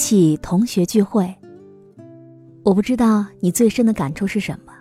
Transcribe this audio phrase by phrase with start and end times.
[0.00, 1.32] 起同学聚会，
[2.64, 4.72] 我不知道你最深的感触是什么。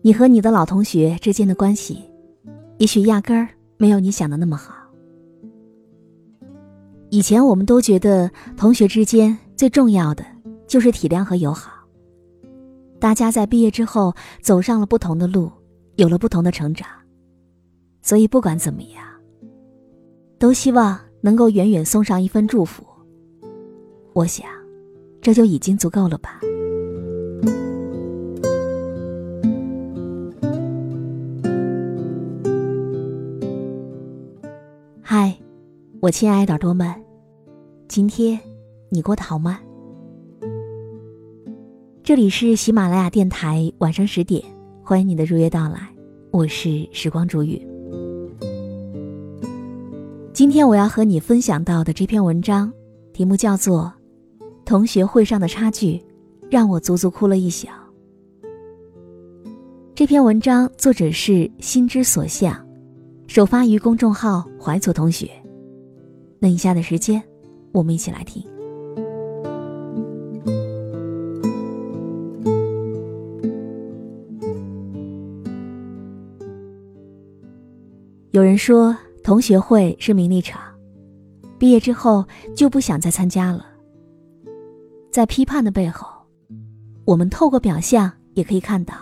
[0.00, 2.02] 你和你的老同学之间的关系，
[2.78, 3.46] 也许压根儿
[3.76, 4.74] 没有你想的那么好。
[7.10, 10.24] 以前我们都觉得同学之间最重要的
[10.66, 11.70] 就是体谅和友好。
[12.98, 15.52] 大家在毕业之后走上了不同的路，
[15.96, 16.88] 有了不同的成长，
[18.00, 19.04] 所以不管怎么样，
[20.38, 22.84] 都希望能够远远送上一份祝福。
[24.12, 24.46] 我想，
[25.20, 26.40] 这就已经足够了吧。
[35.02, 35.36] 嗨，
[36.00, 36.94] 我亲爱的耳朵们，
[37.88, 38.38] 今天
[38.88, 39.60] 你过得好吗？
[42.02, 44.42] 这里是喜马拉雅电台，晚上十点，
[44.82, 45.94] 欢迎你的如约到来，
[46.30, 47.67] 我是时光煮雨。
[50.38, 52.72] 今天我要和你分享到的这篇文章，
[53.12, 53.92] 题目叫做
[54.64, 56.00] 《同学会上的差距，
[56.48, 57.66] 让我足足哭了一宿》。
[59.96, 62.56] 这篇文章作者是心之所向，
[63.26, 65.28] 首发于公众号怀左同学。
[66.38, 67.20] 那以下的时间，
[67.72, 68.40] 我们一起来听。
[78.30, 78.96] 有人说，
[79.28, 80.58] 同学会是名利场，
[81.58, 82.24] 毕业之后
[82.56, 83.66] 就不想再参加了。
[85.12, 86.08] 在批判的背后，
[87.04, 88.94] 我们透过表象也可以看到，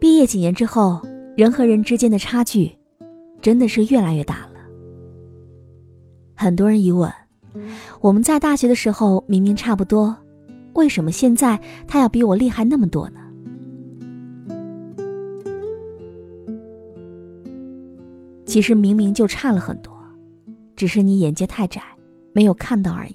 [0.00, 1.02] 毕业几年之后，
[1.36, 2.74] 人和人之间的差距
[3.42, 4.60] 真的是越来越大了。
[6.34, 7.12] 很多人疑问：
[8.00, 10.16] 我们在大学的时候明明差不多，
[10.72, 13.20] 为什么现在他要比我厉害那么多呢？
[18.52, 19.98] 其实明明就差了很多，
[20.76, 21.80] 只是你眼界太窄，
[22.34, 23.14] 没有看到而已。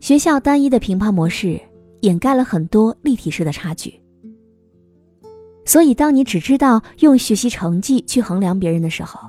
[0.00, 1.60] 学校单一的评判模式
[2.00, 4.02] 掩盖了很多立体式的差距，
[5.64, 9.20] 所以当你只知道用学习成绩去衡量别人的时候，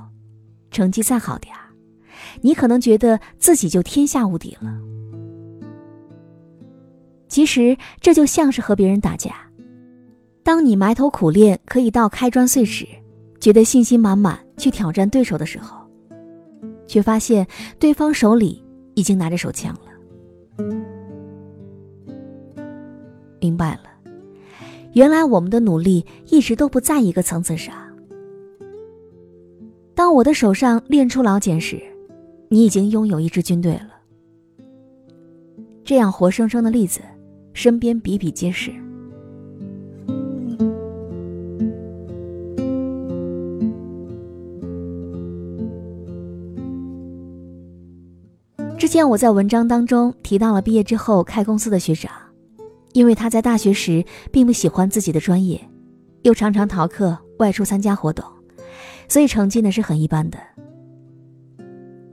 [0.71, 1.69] 成绩再好点儿，
[2.41, 4.75] 你可能觉得自己就天下无敌了。
[7.27, 9.46] 其实这就像是和别人打架。
[10.47, 12.87] 当你埋头苦练，可以到开砖碎石，
[13.37, 15.77] 觉得信心满满去挑战对手的时候，
[16.87, 17.45] 却发现
[17.77, 18.63] 对方手里
[18.95, 20.63] 已经拿着手枪了。
[23.41, 23.81] 明白了，
[24.93, 27.75] 原来我们的努力一直都不在一个层次上。
[29.93, 31.77] 当我的手上练出老茧时，
[32.47, 33.89] 你已经拥有一支军队了。
[35.83, 37.01] 这样活生生的例子，
[37.51, 38.71] 身边比比皆是。
[48.77, 52.11] 之前我在文章当中提到了毕业之后开公司的学长，
[52.93, 55.59] 因为他在大学时并不喜欢自己的专业，
[56.21, 58.23] 又常常逃课外出参加活动，
[59.09, 60.37] 所以成绩呢是很一般的。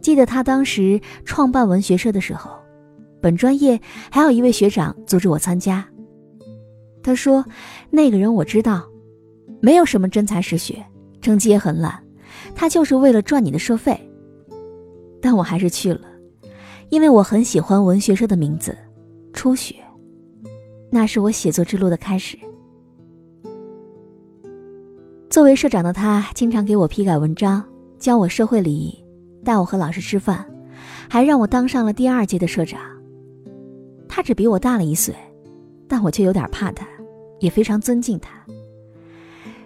[0.01, 2.51] 记得他当时创办文学社的时候，
[3.21, 3.79] 本专业
[4.11, 5.87] 还有一位学长阻止我参加。
[7.03, 7.45] 他说
[7.93, 8.89] ：“那个人我知道，
[9.61, 10.83] 没有什么真才实学，
[11.21, 12.03] 成绩也很烂，
[12.55, 14.11] 他就是为了赚你的社费。”
[15.21, 16.01] 但我还是去了。
[16.95, 18.73] 因为我很喜欢文学社的名字
[19.35, 19.75] “初雪”，
[20.93, 22.39] 那是我写作之路的开始。
[25.29, 27.65] 作为社长的他，经常给我批改文章，
[27.99, 29.05] 教我社会礼仪，
[29.43, 30.47] 带我和老师吃饭，
[31.11, 32.81] 还让我当上了第二届的社长。
[34.09, 35.13] 他只比我大了一岁，
[35.89, 36.87] 但我却有点怕他，
[37.41, 38.31] 也非常尊敬他。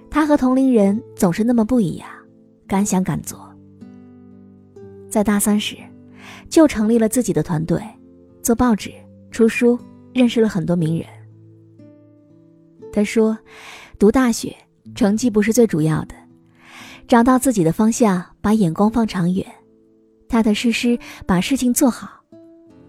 [0.09, 2.09] 他和同龄人总是那么不一样，
[2.67, 3.39] 敢想敢做。
[5.11, 5.77] 在大三时，
[6.49, 7.83] 就成立了自己的团队，
[8.43, 8.93] 做报纸、
[9.31, 9.79] 出书，
[10.13, 11.07] 认识了很多名人。
[12.93, 13.39] 他说
[13.99, 14.55] ：“读大学
[14.95, 16.15] 成绩不是最主要的，
[17.07, 19.47] 找到自己的方向，把眼光放长远，
[20.29, 22.09] 踏踏实实把事情做好，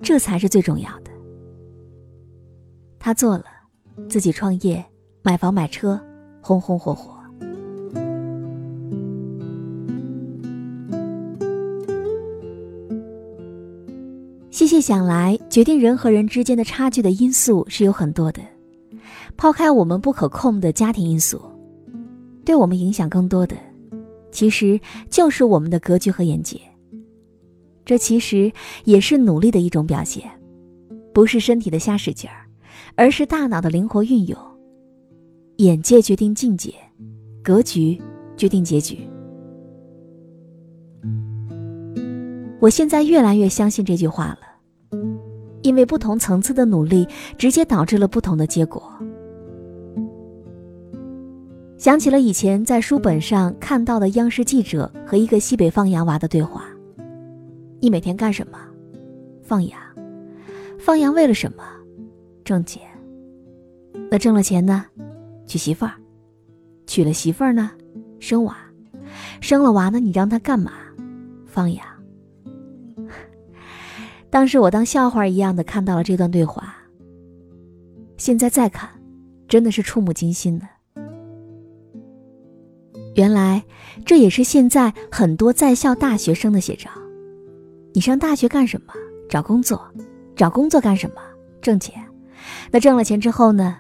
[0.01, 1.11] 这才是最重要的。”
[2.97, 3.45] 他做了，
[4.07, 4.83] 自己创业，
[5.21, 5.99] 买房买车，
[6.41, 7.18] 红红火火。
[14.79, 18.41] 想来，决定人和人之间的差距的因素是有很多的。
[19.37, 21.41] 抛开我们不可控的家庭因素，
[22.43, 23.55] 对我们影响更多的，
[24.31, 24.79] 其实
[25.09, 26.59] 就是我们的格局和眼界。
[27.85, 28.51] 这其实
[28.83, 30.29] 也是努力的一种表现，
[31.13, 32.45] 不是身体的瞎使劲儿，
[32.95, 34.37] 而是大脑的灵活运用。
[35.57, 36.73] 眼界决定境界，
[37.41, 37.99] 格局
[38.35, 38.99] 决定结局。
[42.59, 44.48] 我现在越来越相信这句话了。
[45.61, 47.07] 因为不同层次的努力，
[47.37, 48.91] 直接导致了不同的结果。
[51.77, 56.65] 想起了以前在书本上看到的央视记者和一个西北放羊娃的对话
[57.79, 58.59] ：“你每天干什么？
[59.41, 59.79] 放羊。
[60.77, 61.63] 放羊为了什么？
[62.43, 62.81] 挣钱。
[64.11, 64.85] 那挣了钱呢？
[65.47, 65.93] 娶媳妇儿。
[66.85, 67.71] 娶了媳妇儿呢？
[68.19, 68.57] 生娃。
[69.39, 69.99] 生了娃呢？
[69.99, 70.73] 你让他干嘛？
[71.45, 71.85] 放羊。”
[74.29, 76.75] 当时我当笑话一样的看到了这段对话。
[78.17, 78.89] 现在再看，
[79.47, 80.67] 真的是触目惊心的。
[83.15, 83.63] 原来
[84.05, 86.89] 这也是现在很多在校大学生的写照。
[87.93, 88.93] 你上大学干什么？
[89.29, 89.81] 找工作。
[90.35, 91.15] 找工作干什么？
[91.61, 92.01] 挣钱。
[92.71, 93.77] 那挣了钱之后呢？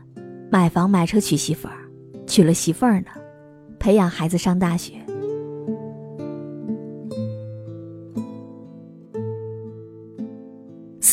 [0.51, 1.75] 买房买车娶媳妇儿。
[2.25, 3.07] 娶了媳妇儿呢？
[3.79, 4.98] 培养孩子上大学。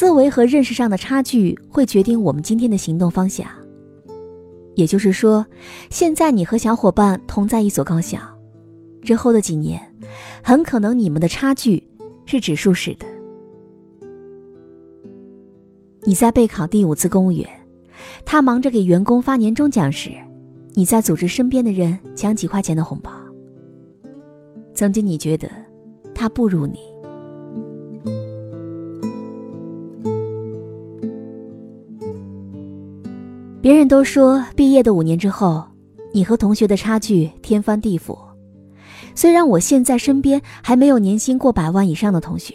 [0.06, 3.44] 思维和认识上的差距会决定我们今天的行动方向。
[4.76, 5.44] 也就是说，
[5.90, 8.16] 现在你和小伙伴同在一所高校，
[9.02, 9.82] 之后的几年，
[10.44, 11.82] 很可能你们的差距
[12.24, 13.06] 是指数式的。
[16.02, 17.44] 你在备考第五次公务员，
[18.24, 20.12] 他忙着给员工发年终奖时，
[20.74, 23.10] 你在组织身边的人抢几块钱的红包。
[24.72, 25.50] 曾经你觉得
[26.14, 26.78] 他不如你。
[33.66, 35.66] 别人都说，毕业的五年之后，
[36.12, 38.16] 你和同学的差距天翻地覆。
[39.12, 42.54] 虽然我现在身边还没有年薪过百万以上的同学，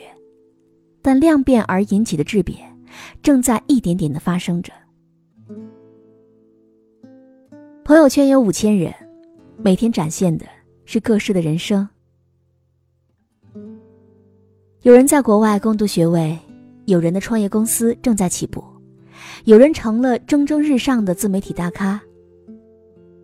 [1.02, 2.58] 但量变而引起的质变，
[3.22, 4.72] 正在一点点的发生着。
[7.84, 8.94] 朋友圈有五千人，
[9.58, 10.46] 每天展现的
[10.86, 11.86] 是各式的人生。
[14.84, 16.40] 有人在国外攻读学位，
[16.86, 18.64] 有人的创业公司正在起步。
[19.46, 22.00] 有人成了蒸蒸日上的自媒体大咖，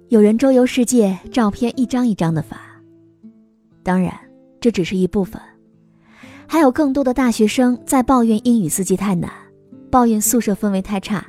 [0.10, 2.60] 有人周游世界，照片一张一张的发。
[3.84, 4.12] 当然，
[4.60, 5.40] 这只是一部分，
[6.48, 9.32] 还有更多的大学生在抱怨英语四级太难，
[9.92, 11.24] 抱怨宿舍氛围太差，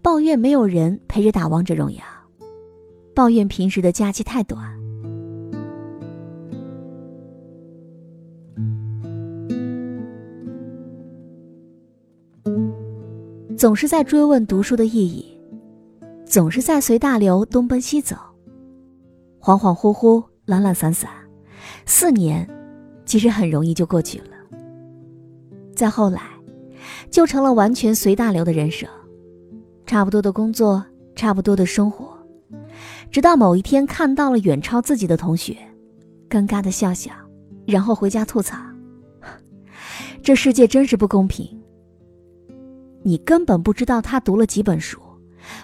[0.00, 2.02] 抱怨没有人陪着打王者荣耀，
[3.14, 4.81] 抱怨平时的假期太短。
[13.62, 15.38] 总是在追问读书的意义，
[16.26, 18.16] 总是在随大流东奔西走，
[19.40, 21.08] 恍恍惚惚、懒懒散散，
[21.86, 22.44] 四年
[23.06, 24.24] 其实很容易就过去了。
[25.76, 26.22] 再后来，
[27.08, 28.88] 就成了完全随大流的人生，
[29.86, 32.18] 差不多的工作，差不多的生活，
[33.12, 35.56] 直到某一天看到了远超自己的同学，
[36.28, 37.12] 尴尬的笑笑，
[37.64, 38.58] 然后回家吐槽：
[40.20, 41.61] 这世界真是不公平。
[43.04, 44.98] 你根本不知道他读了几本书，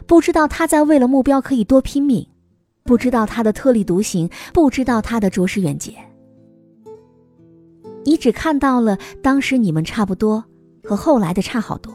[0.06, 2.26] 不知道他在为了目标可以多拼命，
[2.84, 5.94] 不知道他的特立独行，不知道他的卓识远见。
[8.04, 10.44] 你只看到了当时你们差不多，
[10.82, 11.94] 和后来的差好多。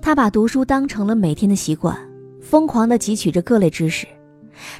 [0.00, 1.96] 他把读书当成了每天的习惯，
[2.40, 4.06] 疯狂的汲取着各类知识。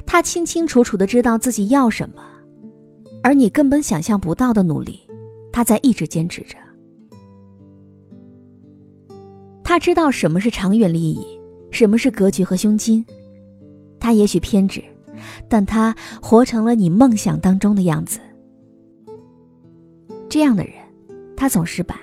[0.05, 2.21] 他清清楚楚的知道自己要什么，
[3.21, 4.99] 而你根本想象不到的努力，
[5.51, 6.57] 他在一直坚持着。
[9.73, 11.25] 他知道什么是长远利益，
[11.71, 13.03] 什么是格局和胸襟。
[13.99, 14.83] 他也许偏执，
[15.49, 18.19] 但他活成了你梦想当中的样子。
[20.29, 20.73] 这样的人，
[21.35, 21.95] 他总失败，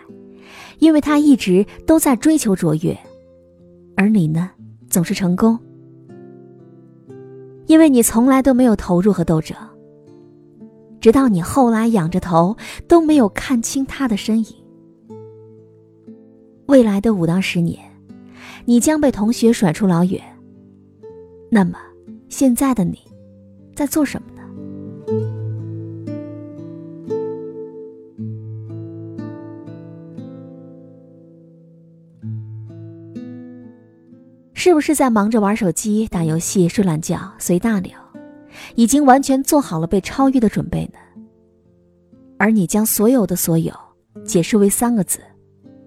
[0.80, 2.98] 因为他一直都在追求卓越，
[3.96, 4.50] 而你呢，
[4.88, 5.56] 总是成功，
[7.66, 9.56] 因为你从来都没有投入和斗争。
[11.00, 12.56] 直到你后来仰着头
[12.88, 14.59] 都没有看清他的身影。
[16.70, 17.76] 未来的五到十年，
[18.64, 20.22] 你将被同学甩出老远。
[21.50, 21.76] 那么，
[22.28, 22.96] 现在的你，
[23.74, 24.40] 在做什么呢？
[34.54, 37.92] 是不是在忙着玩手机、打游戏、睡懒觉、随大流？
[38.76, 41.00] 已经完全做好了被超越的准备呢，
[42.38, 43.74] 而你将所有的所有
[44.24, 45.18] 解释为三个字：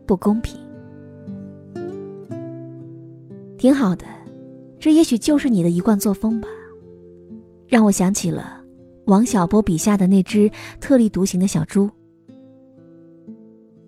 [0.06, 0.62] 不公平。
[3.64, 4.06] 挺好的，
[4.78, 6.50] 这也许就是你的一贯作风吧。
[7.66, 8.62] 让我想起了
[9.06, 10.52] 王小波笔下的那只
[10.82, 11.90] 特立独行的小猪。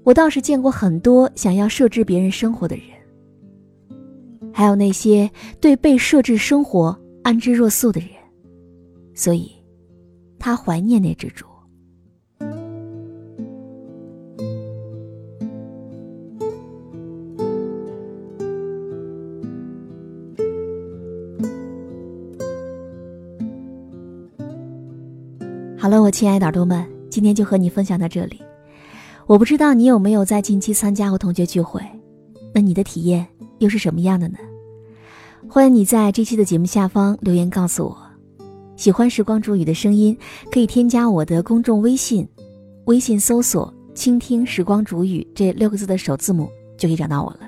[0.05, 2.85] 我倒是见过很多想要设置别人生活的人，
[4.53, 5.29] 还有那些
[5.59, 8.09] 对被设置生活安之若素的人。
[9.13, 9.51] 所以，
[10.39, 11.45] 他怀念那只猪。
[26.15, 28.41] 亲爱的耳朵们，今天就和你分享到这里。
[29.27, 31.81] 我不知道你有没有在近期参加过同学聚会，
[32.53, 33.27] 那你的体验
[33.59, 34.37] 又是什么样的呢？
[35.49, 37.97] 欢迎你在这期的节目下方留言告诉我。
[38.77, 40.17] 喜欢时光煮雨的声音，
[40.49, 42.25] 可以添加我的公众微信，
[42.85, 47.41] 微信搜索“倾听时光煮雨”这六个字的首字母，就可以找到我了。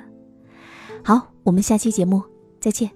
[1.01, 2.21] 好，我们下期节目
[2.59, 2.91] 再见。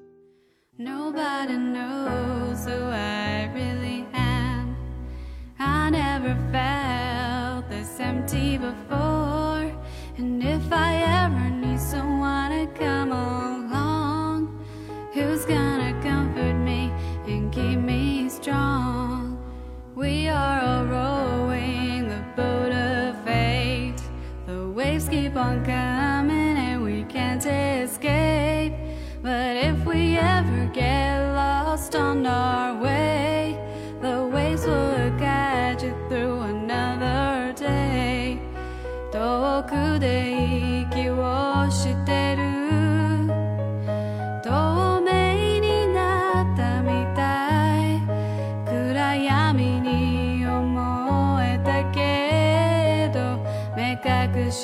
[15.46, 15.91] gonna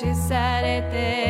[0.00, 1.27] 隠しされて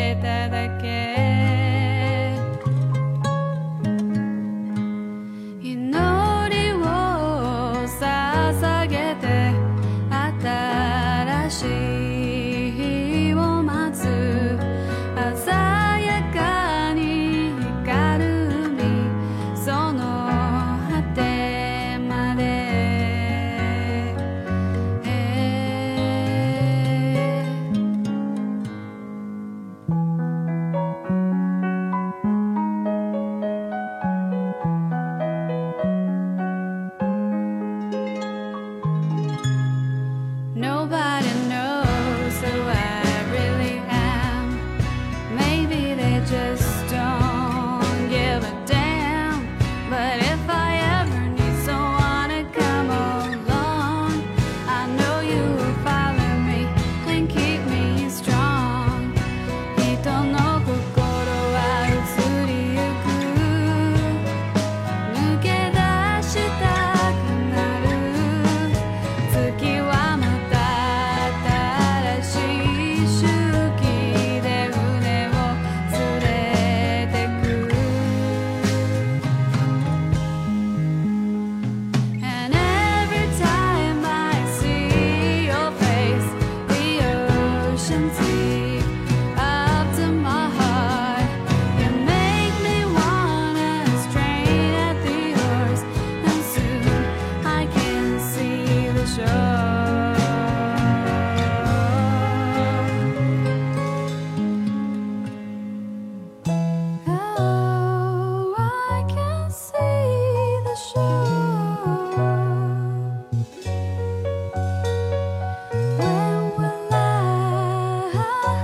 [118.13, 118.58] heart.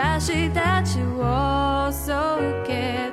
[0.00, 3.07] 私たちを襲うけ